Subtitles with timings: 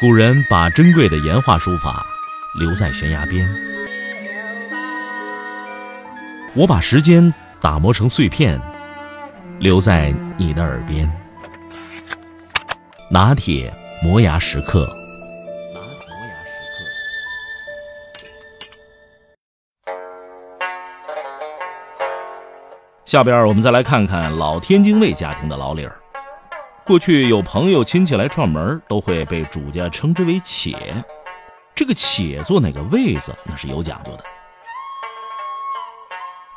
[0.00, 2.04] 古人把珍贵的岩画书法
[2.58, 3.48] 留在悬崖边，
[6.52, 8.60] 我把时间打磨成碎片，
[9.60, 11.08] 留在你的耳边。
[13.08, 13.72] 拿铁
[14.02, 14.84] 磨牙时刻。
[23.04, 25.96] 下边我们再来看看老天津卫家庭的老理儿。
[26.86, 31.02] 过去有朋友亲戚来串门，都会被主家称之为“且”。
[31.74, 34.24] 这个“且”坐哪个位子，那是有讲究的。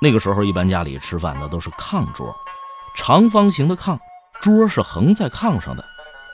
[0.00, 2.32] 那个时候，一般家里吃饭的都是炕桌，
[2.96, 3.98] 长方形的炕，
[4.40, 5.84] 桌是横在炕上的。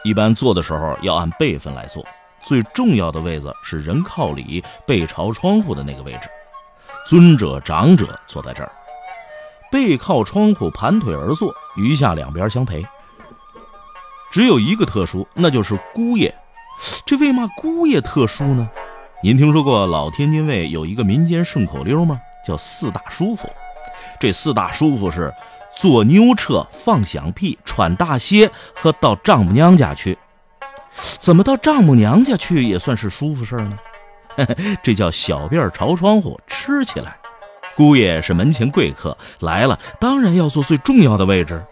[0.05, 2.05] 一般坐的时候要按辈分来坐，
[2.45, 6.29] 最重要的位子是人靠里、背朝窗户的那个位置，
[7.07, 8.70] 尊者长者坐在这儿，
[9.73, 12.87] 背靠窗户，盘腿而坐，余下两边相陪。
[14.30, 16.34] 只有一个特殊，那就是姑爷。
[17.05, 18.68] 这为嘛姑爷特殊呢？
[19.23, 22.20] 您听说过老天津卫有一个民间顺口溜吗？
[22.46, 23.48] 叫四大叔父。
[24.20, 25.32] 这四大叔父是
[25.76, 30.16] 坐牛车、放响屁、穿大鞋和到丈母娘家去。
[31.18, 33.79] 怎么到丈母娘家去也算是舒服事儿呢？
[34.82, 37.16] 这叫小便朝窗户吃起来。
[37.76, 41.65] 姑爷是门前贵客来了，当然要坐最重要的位置。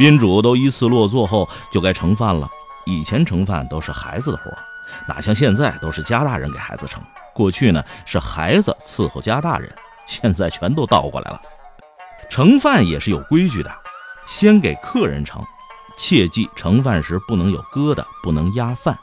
[0.00, 2.48] 宾主都依次落座后，就该盛饭了。
[2.86, 4.50] 以前盛饭都是孩子的活
[5.06, 6.98] 哪像现在都是家大人给孩子盛。
[7.34, 9.70] 过去呢是孩子伺候家大人，
[10.06, 11.38] 现在全都倒过来了。
[12.30, 13.70] 盛饭也是有规矩的，
[14.26, 15.38] 先给客人盛，
[15.98, 18.98] 切记盛饭时不能有疙瘩，不能压饭。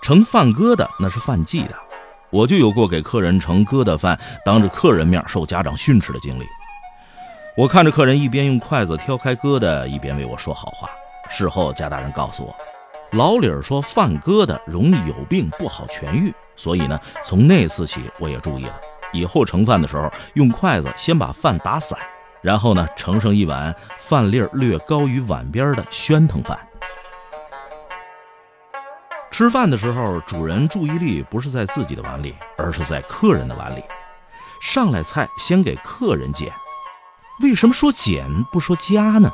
[0.00, 1.74] 盛饭疙瘩那是犯忌的。
[2.30, 6.46] 我就有过给客人盛疙瘩饭，当着客人面受家长训斥的经历。
[7.54, 10.88] 我看着客人一边用筷子挑开疙瘩，一边为我说好话。
[11.28, 12.56] 事后贾大人告诉我，
[13.10, 16.32] 老李儿说饭疙瘩容易有病，不好痊愈。
[16.56, 18.80] 所以呢，从那次起我也注意了，
[19.12, 21.98] 以后盛饭的时候用筷子先把饭打散，
[22.40, 26.58] 然后呢盛上一碗饭粒儿略高于碗边的宣腾饭。
[29.30, 33.82] 吃饭的时候，主人注意力不是在自己的碗里，而是在客人的碗里。
[34.62, 36.50] 上来菜先给客人捡。
[37.42, 39.30] 为什么说减不说加呢？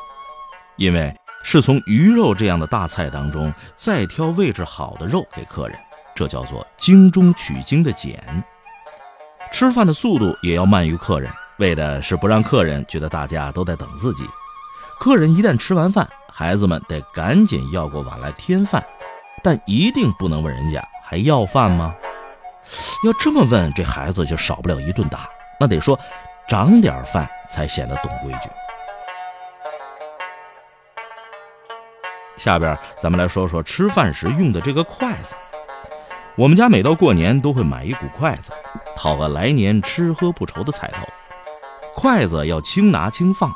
[0.77, 5.79] 因为是从鱼肉这样的大菜当中再挑位置好的肉给客人，
[6.15, 8.43] 这叫做精中取精的减。
[9.53, 14.25] 吃饭的速度也要慢于客人，为的是不让客人觉得大家都在等自己。
[15.01, 18.85] 客人一旦吃完饭，孩子们得赶紧要过碗来添饭，
[19.43, 21.95] 但一定不能问人家还要饭吗？
[23.05, 25.29] 要这么问，这孩子就少不了一顿打。
[25.61, 25.99] 那得说。
[26.49, 28.49] 长点饭才显得懂规矩。
[32.39, 35.35] 下边咱们来说说吃饭时用的这个筷子。
[36.37, 38.53] 我们家每到过年都会买一股筷子，
[38.97, 41.07] 讨个来年吃喝不愁的彩头。
[41.95, 43.53] 筷子要轻拿轻放，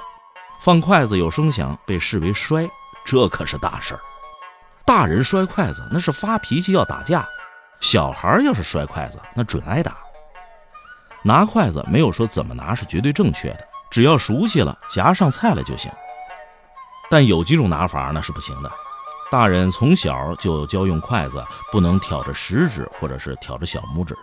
[0.60, 2.68] 放筷子有声响被视为摔，
[3.06, 4.00] 这可是大事儿。
[4.84, 7.24] 大人摔筷子那是发脾气要打架，
[7.80, 9.96] 小孩要是摔筷子那准挨打。
[11.22, 15.90] 拿筷子没有说怎么拿是绝对正确的，只要熟悉了夹上菜了就行。
[17.10, 18.70] 但有几种拿法那是不行的。
[19.30, 24.16] 大人从小就教用筷子不能挑着食指或者是挑着小拇指。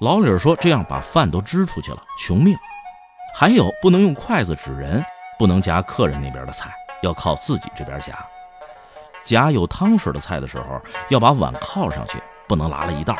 [0.00, 2.56] 老李说这样把饭都支出去了，穷命。
[3.34, 5.04] 还有不能用筷子指人，
[5.38, 6.70] 不能夹客人那边的菜，
[7.02, 8.14] 要靠自己这边夹。
[9.24, 13.16] 夹有汤水的菜的时候，要把碗靠上去，不能拉了一道。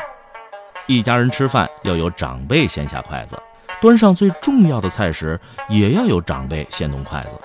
[0.85, 3.41] 一家人吃饭要有长辈先下筷子，
[3.79, 5.39] 端上最重要的菜时，
[5.69, 7.35] 也要有长辈先动筷子。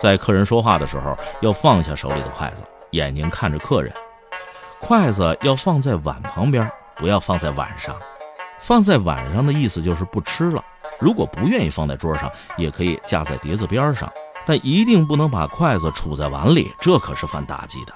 [0.00, 2.62] 在客人说话的时候，要放下手里的筷子，
[2.92, 3.92] 眼睛看着客人。
[4.80, 7.94] 筷子要放在碗旁边，不要放在碗上。
[8.58, 10.64] 放在碗上的意思就是不吃了。
[10.98, 14.10] 如果不愿意放在桌上，也可以架在碟子边上，
[14.46, 17.92] 但一定不能把筷子杵在碗里，这可是犯大忌的。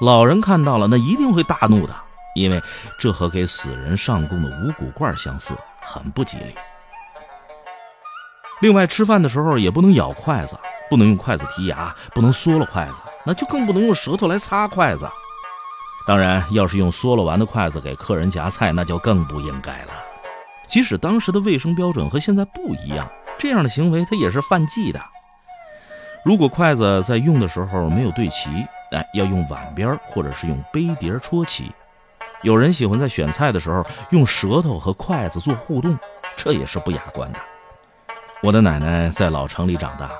[0.00, 1.94] 老人看到了，那一定会大怒的。
[2.38, 2.62] 因为
[2.98, 6.54] 这和给死人上供的五谷罐相似，很不吉利。
[8.60, 10.58] 另外，吃饭的时候也不能咬筷子，
[10.90, 12.94] 不能用筷子剔牙，不能嗦了筷子，
[13.24, 15.08] 那就更不能用舌头来擦筷子。
[16.06, 19.92] 当然，要是用嗦了完的筷子给客人夹菜，那就更不应该了。
[20.66, 23.08] 即使当时的卫生标准和现在不一样，
[23.38, 25.00] 这样的行为它也是犯忌的。
[26.24, 28.50] 如果筷子在用的时候没有对齐，
[28.90, 31.70] 哎，要用碗边或者是用杯碟戳齐。
[32.42, 35.98] 有人喜欢在选菜的时候用舌头和筷子做互动，
[36.36, 37.38] 这也是不雅观的。
[38.40, 40.10] 我的奶奶在老城里长大，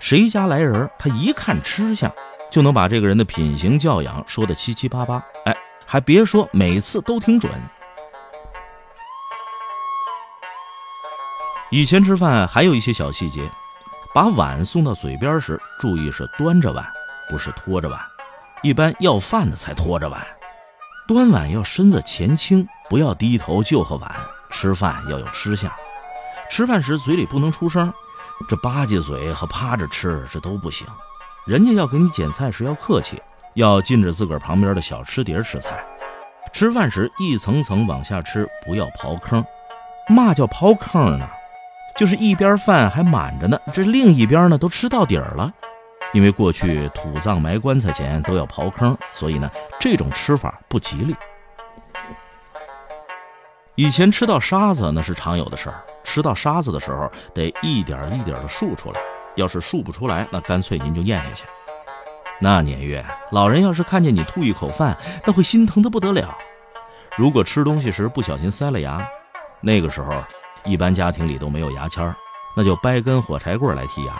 [0.00, 2.12] 谁家来人，她一看吃相，
[2.50, 5.22] 就能把这个人的品行教养说得七七八八。
[5.44, 5.56] 哎，
[5.86, 7.52] 还别说，每次都挺准。
[11.70, 13.48] 以前吃饭还有一些小细节，
[14.12, 16.84] 把碗送到嘴边时，注意是端着碗，
[17.30, 17.96] 不是拖着碗。
[18.62, 20.20] 一般要饭的才拖着碗，
[21.10, 24.14] 端碗要身子前倾，不要低头就和碗。
[24.48, 25.68] 吃饭要有吃相，
[26.48, 27.92] 吃饭时嘴里不能出声，
[28.48, 30.86] 这吧唧嘴和趴着吃这都不行。
[31.48, 33.20] 人家要给你捡菜时要客气，
[33.54, 35.84] 要禁止自个儿旁边的小吃碟吃菜。
[36.52, 39.44] 吃饭时一层层往下吃，不要刨坑。
[40.08, 41.28] 嘛叫刨坑呢？
[41.96, 45.52] 就是一边饭还满着呢，这另一边呢都吃到底儿了。
[46.12, 51.14] 因为过去土葬埋棺材前都要刨坑，所以呢这种吃法不吉利。
[53.76, 59.00] 以前吃到沙子那是常有的事儿，吃到沙子的时候得一点一点的漱出来，
[59.36, 61.44] 要是漱不出来，那干脆您就咽下去。
[62.40, 66.36] 那年月，老人要是看见你吐一口饭，那会心疼的不得了。
[67.16, 69.06] 如果吃东西时不小心塞了牙，
[69.60, 70.10] 那个时候
[70.64, 72.14] 一般家庭里都没有牙签
[72.56, 74.12] 那就掰根火柴棍来剔牙。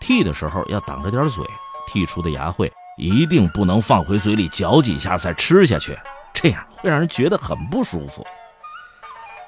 [0.00, 1.44] 剔的时候要挡着点嘴，
[1.88, 5.98] 剔出的牙会一定不能放回嘴里嚼几下再吃下去，
[6.32, 8.26] 这样会让人觉得很不舒服。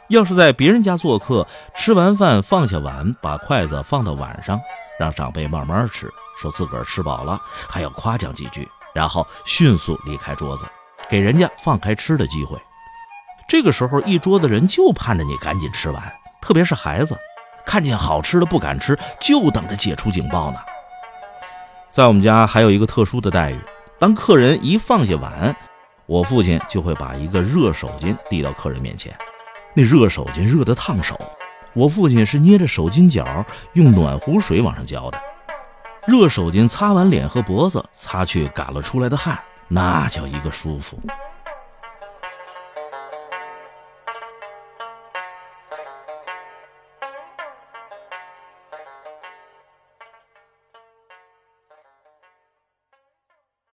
[0.09, 4.61] 要是在别人家做客，吃完饭放下碗，把筷子放到碗上，
[4.99, 10.65] 让长辈慢慢吃，说自个儿吃饱了，还要夸奖几句，然后迅速离开桌子，
[11.09, 12.59] 给人家放开吃的机会。
[13.49, 16.03] 这个时候，一桌子人就盼着你赶紧吃完，
[16.41, 17.17] 特别是孩子。
[17.71, 20.59] 看见好吃的不敢吃，就等着解除警报呢。
[21.89, 23.61] 在我们家还有一个特殊的待遇，
[23.97, 25.55] 当客人一放下碗，
[26.07, 29.17] 我父亲就会把一个热手巾递到客人面前。
[29.73, 31.17] 那热手巾热得烫手，
[31.73, 35.19] 我父亲是捏着手巾角，用暖壶水往上浇的。
[36.09, 39.39] 热手巾擦完脸和脖子，擦去赶了出来的汗，
[39.69, 40.99] 那叫一个舒服。